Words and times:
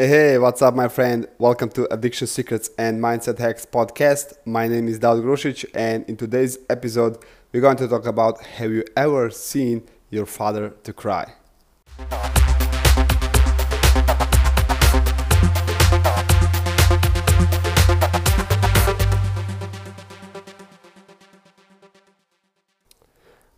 Hey, 0.00 0.08
hey, 0.08 0.38
what's 0.38 0.62
up, 0.62 0.74
my 0.74 0.88
friend? 0.88 1.28
Welcome 1.36 1.68
to 1.72 1.86
Addiction 1.92 2.26
Secrets 2.26 2.70
and 2.78 3.02
Mindset 3.02 3.36
Hacks 3.36 3.66
podcast. 3.66 4.32
My 4.46 4.66
name 4.66 4.88
is 4.88 4.98
Daud 4.98 5.18
Grosic, 5.18 5.66
and 5.74 6.08
in 6.08 6.16
today's 6.16 6.56
episode, 6.70 7.18
we're 7.52 7.60
going 7.60 7.76
to 7.76 7.86
talk 7.86 8.06
about 8.06 8.40
have 8.40 8.70
you 8.70 8.82
ever 8.96 9.28
seen 9.28 9.82
your 10.08 10.24
father 10.24 10.70
to 10.84 10.94
cry? 10.94 11.34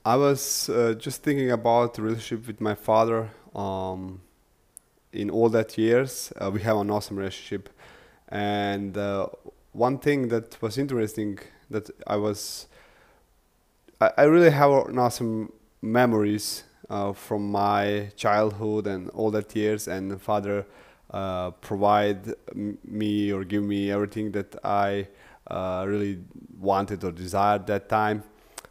I 0.05 0.17
was 0.17 0.69
uh, 0.69 0.95
just 0.99 1.23
thinking 1.23 1.53
about 1.53 1.95
the 1.95 2.03
relationship 2.03 2.49
with 2.49 2.61
my 2.61 2.75
father. 2.75 3.31
Um, 3.55 4.23
in 5.13 5.31
all 5.31 5.49
that 5.51 5.77
years, 5.77 6.33
uh, 6.41 6.51
we 6.51 6.63
have 6.63 6.77
an 6.79 6.91
awesome 6.91 7.17
relationship. 7.17 7.69
And 8.29 8.97
uh, 8.97 9.29
one 9.73 9.99
thing 9.99 10.29
that 10.29 10.61
was 10.63 10.79
interesting 10.79 11.39
that 11.71 11.91
I 12.07 12.17
was, 12.17 12.67
I, 14.01 14.11
I 14.19 14.23
really 14.25 14.51
have 14.51 14.71
an 14.71 14.99
awesome 14.99 15.53
memories 15.83 16.65
uh, 16.89 17.13
from 17.13 17.51
my 17.51 18.11
childhood 18.17 18.87
and 18.87 19.11
all 19.11 19.31
that 19.33 19.55
years. 19.55 19.87
And 19.87 20.21
father 20.21 20.67
uh, 21.11 21.51
provide 21.51 22.35
me 22.55 23.33
or 23.33 23.45
give 23.45 23.63
me 23.63 23.91
everything 23.91 24.33
that 24.33 24.57
I 24.65 25.09
uh, 25.47 25.85
really 25.87 26.21
wanted 26.59 27.05
or 27.05 27.13
desired 27.13 27.67
that 27.67 27.89
time. 27.89 28.25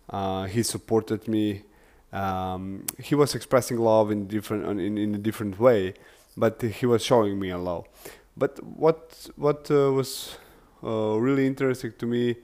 Uh, 0.09 0.45
he 0.45 0.63
supported 0.63 1.27
me. 1.27 1.63
Um, 2.11 2.85
he 2.99 3.15
was 3.15 3.35
expressing 3.35 3.77
love 3.77 4.11
in 4.11 4.27
different 4.27 4.81
in, 4.81 4.97
in 4.97 5.15
a 5.15 5.17
different 5.17 5.57
way 5.59 5.93
but 6.41 6.59
he 6.79 6.87
was 6.87 7.03
showing 7.03 7.39
me 7.39 7.51
a 7.51 7.57
law. 7.69 7.83
But 8.35 8.53
what 8.63 9.29
what 9.35 9.69
uh, 9.69 9.91
was 9.99 10.37
uh, 10.83 11.15
really 11.27 11.45
interesting 11.45 11.93
to 11.99 12.05
me 12.07 12.35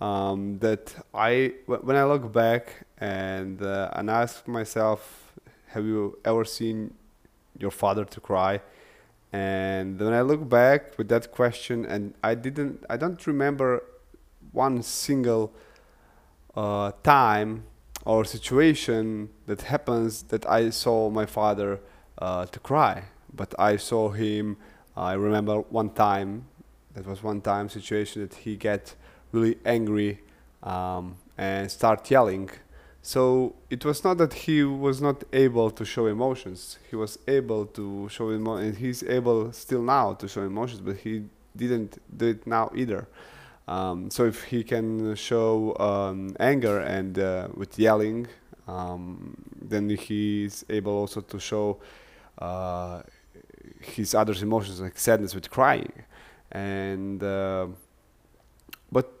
um, 0.00 0.58
that 0.58 0.84
I 1.14 1.52
when 1.66 1.96
I 1.96 2.04
look 2.12 2.32
back 2.32 2.64
and 2.98 3.62
uh, 3.62 3.96
and 3.96 4.10
ask 4.10 4.48
myself, 4.48 5.00
have 5.74 5.84
you 5.84 6.18
ever 6.24 6.44
seen 6.44 6.94
your 7.62 7.70
father 7.70 8.04
to 8.14 8.20
cry? 8.20 8.60
And 9.32 10.00
when 10.00 10.14
I 10.20 10.22
look 10.22 10.48
back 10.48 10.98
with 10.98 11.08
that 11.08 11.30
question, 11.30 11.84
and 11.84 12.14
I 12.30 12.34
didn't, 12.34 12.84
I 12.88 12.96
don't 12.96 13.24
remember 13.26 13.84
one 14.52 14.82
single 14.82 15.52
uh, 16.56 16.92
time 17.04 17.50
or 18.04 18.24
situation 18.24 19.28
that 19.46 19.60
happens 19.74 20.22
that 20.32 20.44
I 20.48 20.70
saw 20.70 21.10
my 21.10 21.26
father 21.26 21.80
uh, 22.16 22.46
to 22.46 22.58
cry 22.58 23.04
but 23.34 23.54
I 23.58 23.76
saw 23.76 24.10
him. 24.10 24.56
I 24.96 25.12
remember 25.12 25.60
one 25.60 25.90
time, 25.90 26.46
that 26.94 27.06
was 27.06 27.22
one 27.22 27.40
time 27.40 27.68
situation 27.68 28.22
that 28.22 28.34
he 28.34 28.56
get 28.56 28.94
really 29.32 29.58
angry 29.64 30.20
um, 30.62 31.16
and 31.36 31.70
start 31.70 32.10
yelling. 32.10 32.50
So 33.02 33.54
it 33.70 33.84
was 33.84 34.02
not 34.04 34.18
that 34.18 34.34
he 34.34 34.64
was 34.64 35.00
not 35.00 35.24
able 35.32 35.70
to 35.70 35.84
show 35.84 36.06
emotions. 36.06 36.78
He 36.90 36.96
was 36.96 37.18
able 37.28 37.66
to 37.66 38.08
show 38.08 38.30
emotions, 38.30 38.66
and 38.66 38.76
he's 38.78 39.02
able 39.04 39.52
still 39.52 39.82
now 39.82 40.14
to 40.14 40.28
show 40.28 40.42
emotions, 40.42 40.80
but 40.80 40.96
he 40.96 41.24
didn't 41.56 41.98
do 42.16 42.28
it 42.28 42.46
now 42.46 42.70
either. 42.74 43.08
Um, 43.68 44.10
so 44.10 44.24
if 44.24 44.44
he 44.44 44.64
can 44.64 45.14
show 45.14 45.76
um, 45.78 46.34
anger 46.40 46.80
and 46.80 47.18
uh, 47.18 47.48
with 47.54 47.78
yelling, 47.78 48.26
um, 48.66 49.36
then 49.60 49.88
he's 49.90 50.64
able 50.68 50.92
also 50.92 51.20
to 51.20 51.38
show 51.38 51.78
uh, 52.38 53.02
his 53.80 54.14
other 54.14 54.34
emotions 54.40 54.80
like 54.80 54.98
sadness 54.98 55.34
with 55.34 55.50
crying 55.50 55.92
and 56.52 57.22
uh, 57.22 57.66
but 58.90 59.12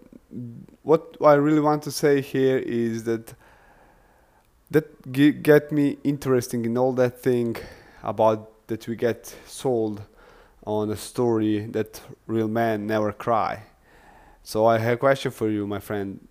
what 0.82 1.16
I 1.24 1.34
really 1.34 1.60
want 1.60 1.82
to 1.84 1.90
say 1.90 2.20
here 2.20 2.58
is 2.58 3.04
that 3.04 3.34
that 4.70 5.12
get 5.12 5.72
me 5.72 5.98
interesting 6.04 6.64
in 6.64 6.76
all 6.76 6.92
that 6.94 7.20
thing 7.20 7.56
about 8.02 8.66
that 8.66 8.86
we 8.86 8.96
get 8.96 9.34
sold 9.46 10.02
on 10.66 10.90
a 10.90 10.96
story 10.96 11.60
that 11.60 12.02
real 12.26 12.48
men 12.48 12.86
never 12.86 13.12
cry. 13.12 13.62
So 14.42 14.66
I 14.66 14.78
have 14.78 14.94
a 14.94 14.96
question 14.98 15.30
for 15.30 15.48
you, 15.48 15.66
my 15.66 15.78
friend. 15.78 16.28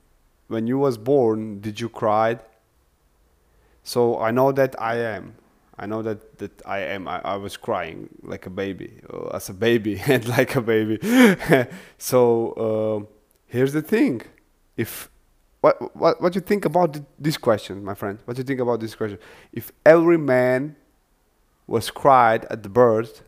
When 0.47 0.67
you 0.67 0.77
was 0.77 0.97
born, 0.97 1.59
did 1.59 1.79
you 1.79 1.89
cry? 1.89 2.39
So 3.83 4.19
I 4.19 4.31
know 4.31 4.51
that 4.51 4.79
I 4.79 4.97
am. 4.97 5.35
I 5.79 5.85
know 5.85 6.01
that 6.01 6.37
that 6.39 6.61
I 6.65 6.79
am. 6.79 7.07
I, 7.07 7.21
I 7.23 7.35
was 7.35 7.55
crying 7.55 8.09
like 8.23 8.45
a 8.45 8.49
baby, 8.49 9.01
uh, 9.13 9.27
as 9.27 9.49
a 9.49 9.53
baby, 9.53 10.01
and 10.07 10.27
like 10.27 10.55
a 10.55 10.61
baby. 10.61 10.97
so 11.97 12.17
uh, 12.51 13.05
here's 13.45 13.73
the 13.73 13.81
thing: 13.81 14.21
if 14.75 15.09
what 15.61 15.95
what 15.95 16.21
what 16.21 16.33
do 16.33 16.37
you 16.37 16.45
think 16.45 16.65
about 16.65 16.99
this 17.19 17.37
question, 17.37 17.83
my 17.83 17.93
friend? 17.93 18.19
What 18.25 18.35
do 18.35 18.39
you 18.39 18.43
think 18.43 18.59
about 18.59 18.79
this 18.79 18.95
question? 18.95 19.19
If 19.53 19.71
every 19.85 20.17
man 20.17 20.75
was 21.67 21.91
cried 21.91 22.45
at 22.45 22.63
the 22.63 22.69
birth, 22.69 23.21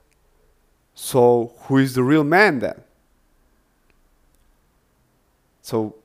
so 0.93 1.53
who 1.63 1.77
is 1.77 1.93
the 1.93 2.03
real 2.03 2.23
man 2.23 2.59
then? 2.59 2.81
So 5.61 5.95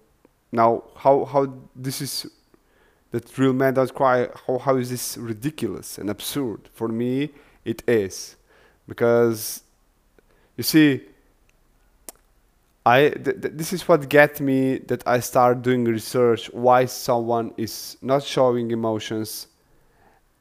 now, 0.52 0.84
how 0.96 1.24
how 1.24 1.54
this 1.74 2.02
is 2.02 2.26
that 3.14 3.38
real 3.38 3.52
men 3.52 3.74
don't 3.74 3.94
cry. 3.94 4.28
How, 4.46 4.58
how 4.58 4.76
is 4.76 4.90
this 4.90 5.16
ridiculous 5.16 5.98
and 5.98 6.10
absurd? 6.10 6.68
For 6.74 6.88
me, 6.88 7.30
it 7.64 7.80
is. 7.86 8.34
Because, 8.88 9.62
you 10.56 10.64
see, 10.64 11.02
I 12.84 13.10
th- 13.10 13.40
th- 13.40 13.54
this 13.60 13.72
is 13.72 13.86
what 13.88 14.08
get 14.08 14.40
me 14.40 14.78
that 14.90 15.06
I 15.06 15.20
start 15.20 15.62
doing 15.62 15.84
research 15.84 16.50
why 16.52 16.86
someone 16.86 17.54
is 17.56 17.96
not 18.02 18.24
showing 18.24 18.72
emotions 18.72 19.46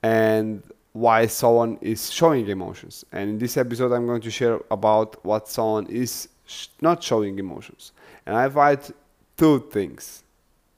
and 0.02 0.64
why 0.94 1.28
someone 1.28 1.78
is 1.80 2.12
showing 2.12 2.48
emotions. 2.48 3.06
And 3.12 3.30
in 3.30 3.38
this 3.38 3.56
episode, 3.56 3.92
I'm 3.92 4.08
going 4.08 4.22
to 4.22 4.32
share 4.32 4.60
about 4.72 5.24
what 5.24 5.48
someone 5.48 5.86
is 5.88 6.28
sh- 6.46 6.68
not 6.82 7.04
showing 7.04 7.38
emotions. 7.38 7.92
And 8.26 8.36
I 8.36 8.48
write 8.48 8.90
two 9.38 9.60
things, 9.72 10.24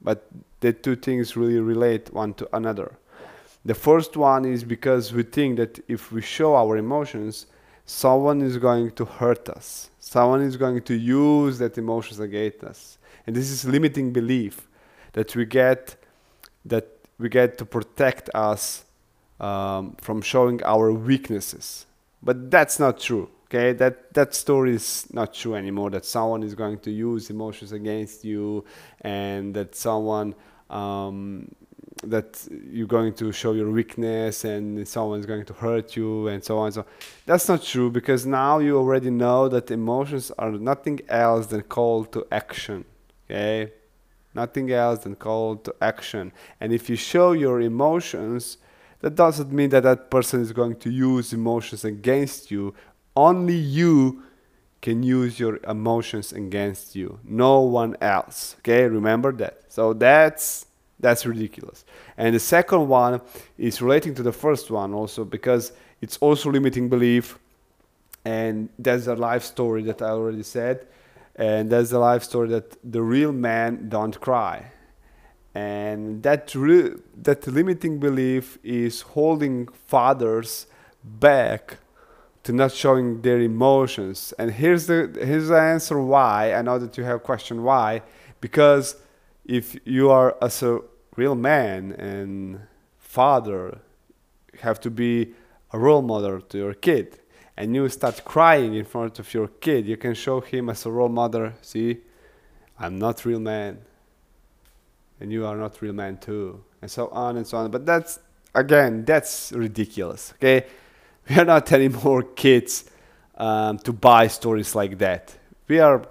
but 0.05 0.27
the 0.61 0.71
two 0.71 0.95
things 0.95 1.35
really 1.35 1.59
relate 1.59 2.13
one 2.13 2.33
to 2.35 2.47
another. 2.55 2.89
The 3.65 3.73
first 3.73 4.15
one 4.15 4.45
is 4.45 4.63
because 4.63 5.11
we 5.11 5.23
think 5.23 5.57
that 5.57 5.83
if 5.87 6.11
we 6.11 6.21
show 6.21 6.55
our 6.55 6.77
emotions, 6.77 7.47
someone 7.85 8.41
is 8.41 8.57
going 8.57 8.91
to 8.91 9.05
hurt 9.05 9.49
us. 9.49 9.89
Someone 9.99 10.41
is 10.41 10.55
going 10.55 10.83
to 10.83 10.95
use 10.95 11.57
that 11.57 11.77
emotions 11.79 12.19
against 12.19 12.63
us. 12.63 12.97
And 13.25 13.35
this 13.35 13.49
is 13.49 13.65
limiting 13.65 14.13
belief 14.13 14.67
that 15.13 15.35
we 15.35 15.45
get 15.45 15.95
that 16.63 16.87
we 17.17 17.27
get 17.29 17.57
to 17.57 17.65
protect 17.65 18.29
us 18.35 18.85
um, 19.39 19.95
from 19.99 20.21
showing 20.21 20.63
our 20.63 20.91
weaknesses. 20.91 21.85
But 22.21 22.51
that's 22.51 22.79
not 22.79 22.99
true. 22.99 23.29
Okay, 23.55 23.71
that 23.73 24.13
that 24.13 24.35
story 24.35 24.75
is 24.75 25.07
not 25.13 25.33
true 25.33 25.55
anymore. 25.55 25.89
That 25.89 26.03
someone 26.03 26.43
is 26.43 26.53
going 26.55 26.79
to 26.79 26.91
use 26.91 27.29
emotions 27.29 27.71
against 27.71 28.25
you, 28.25 28.65
and 28.99 29.53
that 29.53 29.75
someone 29.75 30.35
um, 30.69 31.47
that 32.03 32.45
you're 32.69 32.85
going 32.85 33.13
to 33.13 33.31
show 33.31 33.53
your 33.53 33.71
weakness 33.71 34.43
and 34.43 34.85
someone's 34.85 35.25
going 35.25 35.45
to 35.45 35.53
hurt 35.53 35.95
you 35.95 36.27
and 36.27 36.43
so 36.43 36.57
on. 36.57 36.65
and 36.65 36.73
So 36.73 36.81
on. 36.81 36.87
that's 37.25 37.47
not 37.47 37.63
true 37.63 37.89
because 37.89 38.25
now 38.25 38.59
you 38.59 38.77
already 38.77 39.09
know 39.09 39.47
that 39.47 39.71
emotions 39.71 40.31
are 40.37 40.51
nothing 40.51 40.99
else 41.07 41.47
than 41.47 41.61
call 41.61 42.03
to 42.05 42.27
action. 42.31 42.83
Okay, 43.25 43.71
nothing 44.33 44.69
else 44.69 44.99
than 45.03 45.15
call 45.15 45.55
to 45.55 45.73
action. 45.79 46.33
And 46.59 46.73
if 46.73 46.89
you 46.89 46.97
show 46.97 47.31
your 47.31 47.61
emotions, 47.61 48.57
that 48.99 49.15
doesn't 49.15 49.51
mean 49.51 49.69
that 49.69 49.83
that 49.83 50.11
person 50.11 50.41
is 50.41 50.51
going 50.51 50.75
to 50.77 50.89
use 50.89 51.31
emotions 51.31 51.85
against 51.85 52.51
you. 52.51 52.73
Only 53.15 53.55
you 53.55 54.23
can 54.81 55.01
use 55.01 55.39
your 55.39 55.59
emotions 55.67 56.31
against 56.31 56.95
you. 56.95 57.19
No 57.23 57.61
one 57.61 57.95
else. 58.01 58.55
Okay 58.59 58.83
remember 58.83 59.31
that. 59.33 59.61
So 59.67 59.93
that's 59.93 60.67
that's 60.99 61.25
ridiculous. 61.25 61.85
And 62.17 62.35
the 62.35 62.39
second 62.39 62.87
one 62.87 63.21
is 63.57 63.81
relating 63.81 64.15
to 64.15 64.23
the 64.23 64.31
first 64.31 64.71
one 64.71 64.93
also 64.93 65.25
because 65.25 65.73
it's 66.01 66.17
also 66.17 66.51
limiting 66.51 66.89
belief. 66.89 67.37
And 68.23 68.69
that's 68.79 69.07
a 69.07 69.15
life 69.15 69.43
story 69.43 69.83
that 69.83 70.01
i 70.01 70.09
already 70.09 70.43
said. 70.43 70.87
And 71.35 71.69
that's 71.69 71.91
a 71.91 71.99
life 71.99 72.23
story 72.23 72.49
that 72.49 72.77
the 72.83 73.01
real 73.01 73.31
men 73.31 73.89
don't 73.89 74.19
cry. 74.19 74.71
And 75.53 76.21
that 76.23 76.53
re- 76.55 76.95
that 77.23 77.47
limiting 77.47 77.99
belief 77.99 78.57
is 78.63 79.01
holding 79.01 79.67
fathers 79.67 80.67
back 81.03 81.77
to 82.45 82.53
not 82.53 82.71
showing 82.71 83.21
their 83.21 83.41
emotions. 83.41 84.33
And 84.39 84.51
here's 84.51 84.85
the 84.85 85.11
here's 85.19 85.49
the 85.49 85.59
answer 85.59 85.99
why. 85.99 86.53
I 86.53 86.61
know 86.61 86.79
that 86.79 86.97
you 86.97 87.03
have 87.03 87.23
question 87.23 87.63
why 87.63 88.03
because 88.39 88.95
if 89.45 89.75
you 89.83 90.09
are 90.11 90.37
as 90.41 90.61
a 90.63 90.79
real 91.15 91.35
man 91.35 91.91
and 91.93 92.61
father 92.99 93.79
have 94.61 94.79
to 94.81 94.91
be 94.91 95.33
a 95.73 95.79
role 95.79 96.03
model 96.03 96.39
to 96.39 96.57
your 96.57 96.73
kid 96.75 97.19
and 97.57 97.75
you 97.75 97.89
start 97.89 98.23
crying 98.23 98.75
in 98.75 98.85
front 98.85 99.17
of 99.17 99.33
your 99.33 99.47
kid, 99.47 99.87
you 99.87 99.97
can 99.97 100.13
show 100.13 100.39
him 100.39 100.69
as 100.69 100.85
a 100.85 100.91
role 100.91 101.09
model, 101.09 101.51
see, 101.61 101.97
I'm 102.77 102.99
not 102.99 103.25
real 103.25 103.39
man. 103.39 103.79
And 105.19 105.31
you 105.31 105.45
are 105.45 105.55
not 105.55 105.81
real 105.81 105.93
man 105.93 106.17
too. 106.17 106.63
And 106.81 106.91
so 106.91 107.07
on 107.07 107.37
and 107.37 107.47
so 107.47 107.57
on. 107.57 107.71
But 107.71 107.87
that's 107.87 108.19
again, 108.53 109.03
that's 109.03 109.51
ridiculous. 109.51 110.33
Okay? 110.35 110.67
We 111.29 111.35
are 111.37 111.45
not 111.45 111.71
anymore 111.71 112.23
kids 112.23 112.85
um, 113.37 113.79
to 113.79 113.93
buy 113.93 114.27
stories 114.27 114.75
like 114.75 114.97
that. 114.99 115.35
We 115.67 115.79
are 115.79 116.05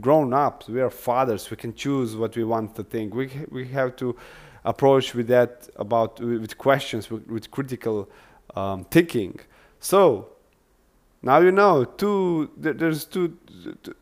grown 0.00 0.32
ups, 0.32 0.68
we 0.68 0.80
are 0.80 0.90
fathers, 0.90 1.50
we 1.50 1.56
can 1.56 1.74
choose 1.74 2.16
what 2.16 2.36
we 2.36 2.44
want 2.44 2.74
to 2.76 2.84
think. 2.84 3.14
We 3.14 3.30
we 3.50 3.66
have 3.68 3.96
to 3.96 4.16
approach 4.64 5.14
with 5.14 5.28
that 5.28 5.68
about 5.76 6.20
with 6.20 6.56
questions 6.56 7.10
with, 7.10 7.26
with 7.26 7.50
critical 7.50 8.08
um, 8.54 8.84
thinking. 8.84 9.40
So 9.80 10.28
now 11.22 11.38
you 11.40 11.52
know 11.52 11.84
two. 11.84 12.50
There's 12.56 13.04
two 13.04 13.36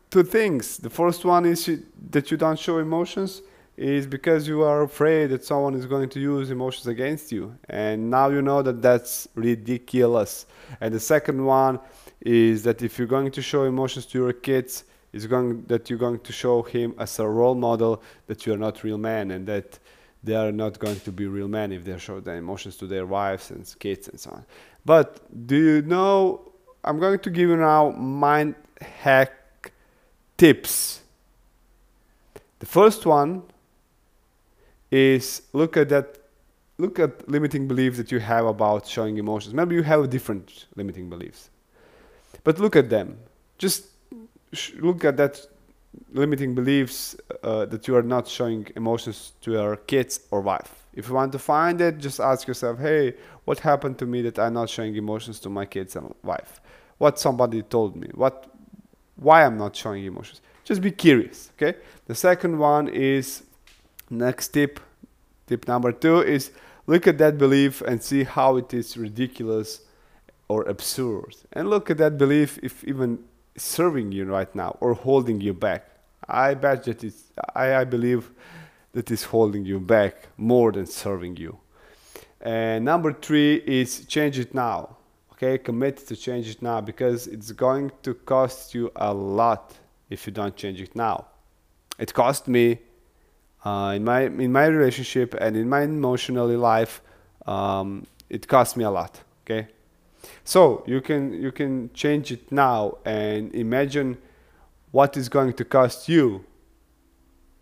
two 0.09 0.23
things. 0.23 0.77
The 0.77 0.89
first 0.89 1.25
one 1.25 1.45
is 1.45 1.69
that 2.11 2.31
you 2.31 2.37
don't 2.37 2.59
show 2.59 2.77
emotions 2.77 3.41
is 3.81 4.05
because 4.05 4.47
you 4.47 4.61
are 4.61 4.83
afraid 4.83 5.31
that 5.31 5.43
someone 5.43 5.73
is 5.73 5.87
going 5.87 6.07
to 6.09 6.19
use 6.19 6.51
emotions 6.51 6.85
against 6.85 7.31
you, 7.31 7.57
and 7.67 8.11
now 8.11 8.29
you 8.29 8.41
know 8.41 8.61
that 8.61 8.81
that's 8.81 9.27
ridiculous. 9.33 10.45
And 10.79 10.93
the 10.93 10.99
second 10.99 11.43
one 11.43 11.79
is 12.21 12.61
that 12.63 12.83
if 12.83 12.99
you're 12.99 13.07
going 13.07 13.31
to 13.31 13.41
show 13.41 13.63
emotions 13.63 14.05
to 14.07 14.19
your 14.19 14.33
kids, 14.33 14.83
is 15.13 15.25
going 15.27 15.63
that 15.63 15.89
you're 15.89 15.99
going 15.99 16.19
to 16.19 16.31
show 16.31 16.61
him 16.61 16.93
as 16.97 17.19
a 17.19 17.27
role 17.27 17.55
model 17.55 18.01
that 18.27 18.45
you 18.45 18.53
are 18.53 18.57
not 18.57 18.83
real 18.83 18.97
man 18.97 19.31
and 19.31 19.45
that 19.47 19.79
they 20.23 20.35
are 20.35 20.51
not 20.51 20.79
going 20.79 20.99
to 20.99 21.11
be 21.11 21.25
real 21.25 21.47
men 21.47 21.71
if 21.71 21.83
they 21.83 21.97
show 21.97 22.19
their 22.19 22.37
emotions 22.37 22.77
to 22.77 22.85
their 22.87 23.05
wives 23.05 23.51
and 23.51 23.75
kids 23.79 24.07
and 24.07 24.19
so 24.19 24.29
on. 24.31 24.45
But 24.85 25.19
do 25.47 25.55
you 25.55 25.81
know? 25.81 26.51
I'm 26.83 26.99
going 26.99 27.19
to 27.19 27.29
give 27.29 27.49
you 27.49 27.57
now 27.57 27.91
mind 27.91 28.55
hack 28.79 29.71
tips. 30.37 31.01
The 32.59 32.65
first 32.65 33.05
one 33.05 33.43
is 34.91 35.43
look 35.53 35.77
at 35.77 35.89
that 35.89 36.17
look 36.77 36.99
at 36.99 37.29
limiting 37.29 37.67
beliefs 37.67 37.97
that 37.97 38.11
you 38.11 38.19
have 38.19 38.45
about 38.45 38.87
showing 38.87 39.17
emotions. 39.17 39.53
Maybe 39.53 39.75
you 39.75 39.83
have 39.83 40.09
different 40.09 40.65
limiting 40.75 41.09
beliefs. 41.09 41.49
But 42.43 42.59
look 42.59 42.75
at 42.75 42.89
them. 42.89 43.17
Just 43.57 43.85
look 44.79 45.05
at 45.05 45.17
that 45.17 45.45
limiting 46.11 46.55
beliefs 46.55 47.15
uh, 47.43 47.65
that 47.65 47.87
you 47.87 47.95
are 47.95 48.01
not 48.01 48.27
showing 48.27 48.67
emotions 48.75 49.33
to 49.41 49.51
your 49.51 49.75
kids 49.75 50.21
or 50.31 50.41
wife. 50.41 50.85
If 50.93 51.07
you 51.07 51.13
want 51.13 51.31
to 51.33 51.39
find 51.39 51.79
it, 51.79 51.99
just 51.99 52.19
ask 52.19 52.47
yourself, 52.47 52.79
hey, 52.79 53.15
what 53.45 53.59
happened 53.59 53.97
to 53.99 54.05
me 54.05 54.21
that 54.23 54.39
I'm 54.39 54.53
not 54.53 54.69
showing 54.69 54.95
emotions 54.95 55.39
to 55.41 55.49
my 55.49 55.65
kids 55.65 55.95
and 55.95 56.13
wife? 56.23 56.61
What 56.97 57.19
somebody 57.19 57.61
told 57.61 57.95
me? 57.95 58.09
What, 58.13 58.47
why 59.15 59.45
I'm 59.45 59.57
not 59.57 59.75
showing 59.75 60.03
emotions? 60.05 60.41
Just 60.63 60.81
be 60.81 60.91
curious, 60.91 61.51
okay? 61.55 61.77
The 62.07 62.15
second 62.15 62.57
one 62.57 62.87
is, 62.89 63.43
next 64.11 64.49
tip, 64.49 64.79
tip 65.47 65.67
number 65.67 65.91
two 65.91 66.21
is 66.21 66.51
look 66.87 67.07
at 67.07 67.17
that 67.17 67.37
belief 67.37 67.81
and 67.81 68.03
see 68.03 68.23
how 68.23 68.57
it 68.57 68.73
is 68.73 68.97
ridiculous 68.97 69.81
or 70.47 70.63
absurd. 70.63 71.35
And 71.53 71.69
look 71.69 71.89
at 71.89 71.97
that 71.97 72.17
belief 72.17 72.59
if 72.61 72.83
even 72.83 73.23
serving 73.57 74.11
you 74.11 74.25
right 74.25 74.53
now 74.55 74.77
or 74.81 74.93
holding 74.93 75.39
you 75.41 75.53
back. 75.53 75.87
I 76.27 76.53
bet 76.53 76.83
that 76.83 77.03
it's, 77.03 77.23
I, 77.55 77.75
I 77.75 77.83
believe 77.83 78.29
that 78.93 79.09
is 79.11 79.23
holding 79.23 79.65
you 79.65 79.79
back 79.79 80.27
more 80.37 80.71
than 80.71 80.85
serving 80.85 81.37
you. 81.37 81.57
And 82.41 82.83
number 82.85 83.13
three 83.13 83.55
is 83.55 84.05
change 84.05 84.39
it 84.39 84.53
now. 84.53 84.97
Okay, 85.33 85.57
commit 85.57 85.97
to 86.07 86.15
change 86.15 86.49
it 86.49 86.61
now 86.61 86.81
because 86.81 87.27
it's 87.27 87.51
going 87.51 87.91
to 88.03 88.13
cost 88.13 88.75
you 88.75 88.91
a 88.95 89.13
lot 89.13 89.73
if 90.09 90.27
you 90.27 90.33
don't 90.33 90.55
change 90.55 90.81
it 90.81 90.95
now. 90.95 91.27
It 91.97 92.13
cost 92.13 92.47
me 92.47 92.79
uh, 93.63 93.93
in 93.95 94.03
my 94.03 94.21
in 94.21 94.51
my 94.51 94.65
relationship 94.65 95.35
and 95.39 95.55
in 95.55 95.69
my 95.69 95.81
emotional 95.83 96.47
life. 96.57 97.01
Um, 97.45 98.05
it 98.29 98.47
cost 98.47 98.77
me 98.77 98.83
a 98.83 98.91
lot. 98.91 99.21
Okay, 99.43 99.67
so 100.43 100.83
you 100.87 101.01
can 101.01 101.33
you 101.33 101.51
can 101.51 101.91
change 101.93 102.31
it 102.31 102.51
now 102.51 102.97
and 103.05 103.53
imagine 103.55 104.17
what 104.91 105.17
is 105.17 105.29
going 105.29 105.53
to 105.53 105.65
cost 105.65 106.09
you 106.09 106.43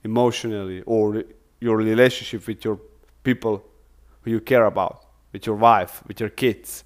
emotionally 0.03 0.81
or 0.85 1.23
your 1.59 1.77
relationship 1.77 2.47
with 2.47 2.63
your 2.63 2.79
people 3.23 3.63
who 4.21 4.31
you 4.31 4.39
care 4.39 4.65
about, 4.65 5.05
with 5.31 5.45
your 5.45 5.55
wife, 5.55 6.01
with 6.07 6.19
your 6.19 6.29
kids, 6.29 6.83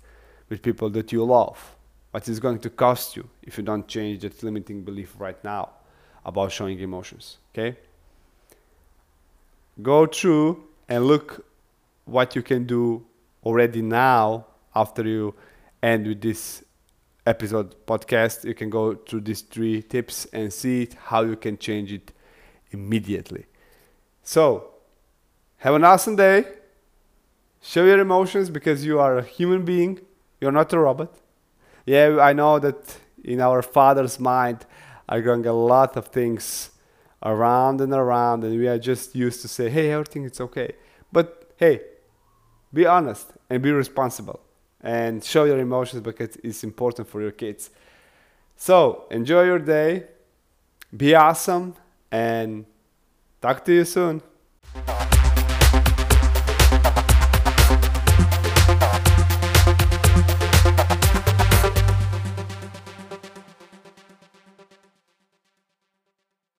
with 0.49 0.61
people 0.61 0.89
that 0.89 1.11
you 1.11 1.23
love. 1.23 1.75
What 2.11 2.27
is 2.27 2.39
going 2.39 2.59
to 2.59 2.69
cost 2.69 3.15
you 3.15 3.27
if 3.41 3.57
you 3.57 3.63
don't 3.63 3.87
change 3.87 4.21
that 4.21 4.43
limiting 4.43 4.83
belief 4.83 5.15
right 5.17 5.41
now 5.43 5.69
about 6.25 6.51
showing 6.51 6.79
emotions, 6.79 7.37
okay? 7.51 7.77
Go 9.81 10.05
through 10.05 10.63
and 10.87 11.05
look 11.05 11.45
what 12.05 12.35
you 12.35 12.41
can 12.41 12.65
do 12.65 13.05
already 13.43 13.81
now 13.81 14.45
after 14.75 15.03
you 15.03 15.33
end 15.81 16.07
with 16.07 16.21
this 16.21 16.63
episode 17.25 17.75
podcast, 17.85 18.43
you 18.43 18.53
can 18.53 18.69
go 18.69 18.95
through 18.95 19.21
these 19.21 19.41
three 19.41 19.81
tips 19.81 20.25
and 20.33 20.51
see 20.51 20.89
how 21.05 21.23
you 21.23 21.35
can 21.35 21.57
change 21.57 21.91
it 21.91 22.11
immediately. 22.71 23.45
So, 24.23 24.71
have 25.57 25.75
an 25.75 25.83
awesome 25.83 26.15
day. 26.15 26.45
Show 27.61 27.85
your 27.85 27.99
emotions 27.99 28.49
because 28.49 28.85
you 28.85 28.99
are 28.99 29.17
a 29.17 29.23
human 29.23 29.63
being. 29.63 30.01
You're 30.41 30.51
not 30.51 30.73
a 30.73 30.79
robot. 30.79 31.15
Yeah, 31.85 32.19
I 32.19 32.33
know 32.33 32.59
that 32.59 32.97
in 33.23 33.39
our 33.39 33.61
father's 33.61 34.19
mind 34.19 34.65
are 35.07 35.21
going 35.21 35.45
a 35.45 35.53
lot 35.53 35.95
of 35.95 36.07
things 36.07 36.71
around 37.23 37.81
and 37.81 37.93
around, 37.93 38.43
and 38.43 38.57
we 38.57 38.67
are 38.67 38.77
just 38.77 39.15
used 39.15 39.41
to 39.41 39.47
say, 39.47 39.69
hey, 39.69 39.91
everything 39.91 40.23
is 40.25 40.39
okay. 40.41 40.73
But 41.11 41.51
hey, 41.57 41.81
be 42.73 42.85
honest 42.85 43.27
and 43.49 43.61
be 43.61 43.71
responsible 43.71 44.39
and 44.81 45.23
show 45.23 45.45
your 45.45 45.59
emotions 45.59 46.01
because 46.01 46.35
it's 46.43 46.63
important 46.63 47.07
for 47.07 47.21
your 47.21 47.31
kids. 47.31 47.69
So 48.55 49.05
enjoy 49.09 49.43
your 49.43 49.59
day, 49.59 50.05
be 50.95 51.15
awesome, 51.15 51.75
and 52.11 52.65
talk 53.41 53.63
to 53.65 53.73
you 53.73 53.85
soon. 53.85 54.21